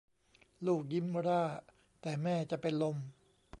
[0.65, 1.43] ลูกยิ้มร่า
[2.01, 2.97] แต่แม่จะเป็นลม